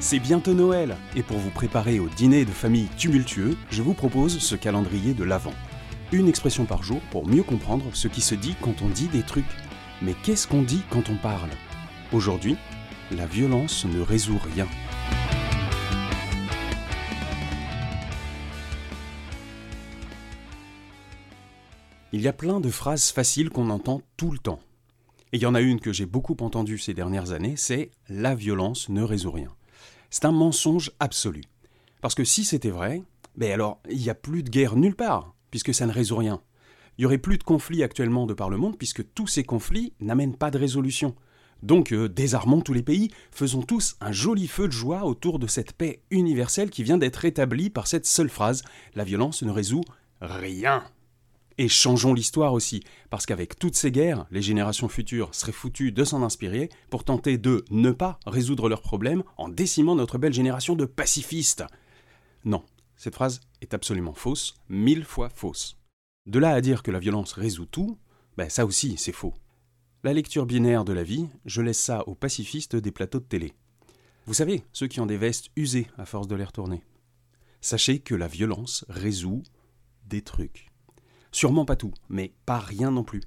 [0.00, 4.38] C'est bientôt Noël, et pour vous préparer au dîner de famille tumultueux, je vous propose
[4.38, 5.52] ce calendrier de l'Avent.
[6.12, 9.24] Une expression par jour pour mieux comprendre ce qui se dit quand on dit des
[9.24, 9.44] trucs.
[10.00, 11.50] Mais qu'est-ce qu'on dit quand on parle?
[12.12, 12.56] Aujourd'hui,
[13.10, 14.68] la violence ne résout rien.
[22.12, 24.60] Il y a plein de phrases faciles qu'on entend tout le temps.
[25.32, 28.36] Et il y en a une que j'ai beaucoup entendue ces dernières années, c'est la
[28.36, 29.57] violence ne résout rien.
[30.10, 31.42] C'est un mensonge absolu.
[32.00, 33.02] Parce que si c'était vrai,
[33.36, 36.40] ben alors il n'y a plus de guerre nulle part, puisque ça ne résout rien.
[36.96, 39.92] Il n'y aurait plus de conflits actuellement de par le monde, puisque tous ces conflits
[40.00, 41.14] n'amènent pas de résolution.
[41.62, 45.46] Donc euh, désarmons tous les pays, faisons tous un joli feu de joie autour de
[45.46, 48.62] cette paix universelle qui vient d'être établie par cette seule phrase
[48.94, 49.84] La violence ne résout
[50.20, 50.84] rien.
[51.60, 56.04] Et changeons l'histoire aussi, parce qu'avec toutes ces guerres, les générations futures seraient foutues de
[56.04, 60.76] s'en inspirer pour tenter de ne pas résoudre leurs problèmes en décimant notre belle génération
[60.76, 61.64] de pacifistes.
[62.44, 62.62] Non,
[62.96, 65.76] cette phrase est absolument fausse, mille fois fausse.
[66.26, 67.98] De là à dire que la violence résout tout,
[68.36, 69.34] ben ça aussi c'est faux.
[70.04, 73.52] La lecture binaire de la vie, je laisse ça aux pacifistes des plateaux de télé.
[74.26, 76.84] Vous savez, ceux qui ont des vestes usées à force de les retourner.
[77.60, 79.42] Sachez que la violence résout
[80.06, 80.67] des trucs.
[81.38, 83.20] Sûrement pas tout, mais pas rien non plus.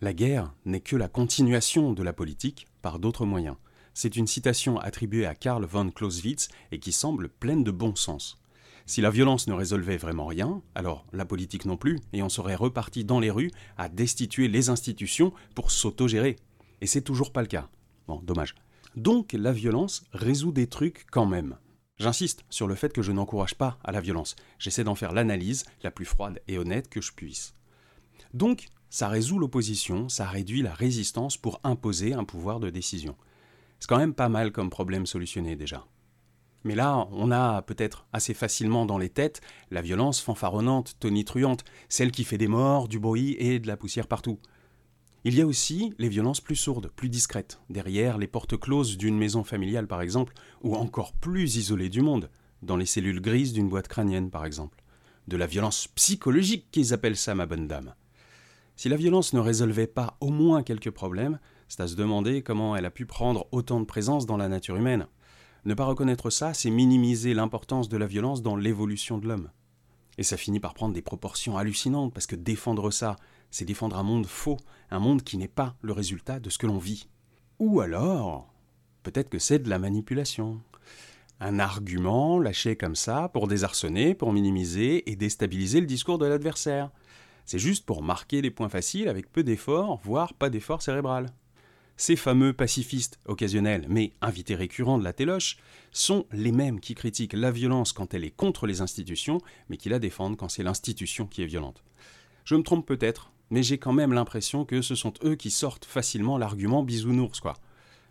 [0.00, 3.56] La guerre n'est que la continuation de la politique par d'autres moyens.
[3.92, 8.42] C'est une citation attribuée à Karl von Clausewitz et qui semble pleine de bon sens.
[8.86, 12.54] Si la violence ne résolvait vraiment rien, alors la politique non plus, et on serait
[12.54, 16.36] reparti dans les rues à destituer les institutions pour s'autogérer.
[16.80, 17.68] Et c'est toujours pas le cas.
[18.08, 18.54] Bon, dommage.
[18.96, 21.58] Donc la violence résout des trucs quand même.
[22.00, 24.34] J'insiste sur le fait que je n'encourage pas à la violence.
[24.58, 27.54] J'essaie d'en faire l'analyse la plus froide et honnête que je puisse.
[28.32, 33.16] Donc, ça résout l'opposition, ça réduit la résistance pour imposer un pouvoir de décision.
[33.80, 35.84] C'est quand même pas mal comme problème solutionné déjà.
[36.64, 42.12] Mais là, on a peut-être assez facilement dans les têtes la violence fanfaronnante, tonitruante, celle
[42.12, 44.38] qui fait des morts, du bruit et de la poussière partout.
[45.24, 49.18] Il y a aussi les violences plus sourdes, plus discrètes, derrière les portes closes d'une
[49.18, 50.32] maison familiale par exemple,
[50.62, 52.30] ou encore plus isolées du monde,
[52.62, 54.82] dans les cellules grises d'une boîte crânienne par exemple.
[55.28, 57.94] De la violence psychologique qu'ils appellent ça, ma bonne dame.
[58.76, 61.38] Si la violence ne résolvait pas au moins quelques problèmes,
[61.68, 64.76] c'est à se demander comment elle a pu prendre autant de présence dans la nature
[64.76, 65.06] humaine.
[65.66, 69.50] Ne pas reconnaître ça, c'est minimiser l'importance de la violence dans l'évolution de l'homme.
[70.16, 73.16] Et ça finit par prendre des proportions hallucinantes, parce que défendre ça,
[73.50, 74.58] c'est défendre un monde faux,
[74.90, 77.08] un monde qui n'est pas le résultat de ce que l'on vit.
[77.58, 78.52] Ou alors,
[79.02, 80.60] peut-être que c'est de la manipulation.
[81.40, 86.90] Un argument lâché comme ça pour désarçonner, pour minimiser et déstabiliser le discours de l'adversaire.
[87.46, 91.32] C'est juste pour marquer les points faciles avec peu d'efforts, voire pas d'effort cérébral.
[91.96, 95.58] Ces fameux pacifistes occasionnels, mais invités récurrents de la téloche,
[95.92, 99.38] sont les mêmes qui critiquent la violence quand elle est contre les institutions,
[99.68, 101.82] mais qui la défendent quand c'est l'institution qui est violente.
[102.44, 105.84] Je me trompe peut-être, mais j'ai quand même l'impression que ce sont eux qui sortent
[105.84, 107.54] facilement l'argument bisounours, quoi.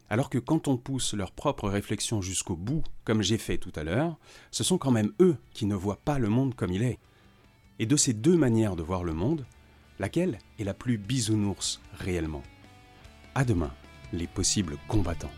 [0.10, 3.84] Alors que quand on pousse leur propre réflexion jusqu'au bout, comme j'ai fait tout à
[3.84, 4.18] l'heure,
[4.52, 7.00] ce sont quand même eux qui ne voient pas le monde comme il est.
[7.78, 9.46] Et de ces deux manières de voir le monde,
[10.00, 12.44] laquelle est la plus bisounours réellement?
[13.36, 13.72] À demain,
[14.12, 15.32] les possibles combattants.